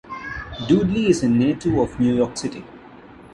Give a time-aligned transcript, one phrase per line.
[0.67, 2.65] Dudley is a native of New York City.